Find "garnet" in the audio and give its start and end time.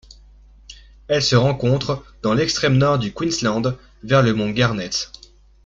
4.49-4.89